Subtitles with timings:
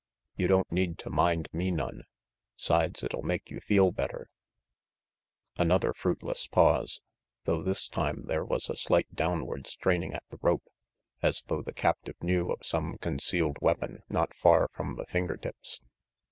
[0.35, 2.05] You don't need to mind me none;
[2.55, 4.31] 'sides, it'll make you feel better
[5.57, 7.01] Another fruitless pause,
[7.45, 10.67] though this time there was a slight downward straining at the rope,
[11.21, 15.81] as though the captive knew of some concealed weapon not far from the finger tips.